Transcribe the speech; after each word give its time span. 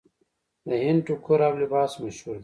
د 0.67 0.69
هند 0.83 0.99
ټوکر 1.05 1.39
او 1.47 1.53
لباس 1.63 1.91
مشهور 2.03 2.35
دی. 2.37 2.39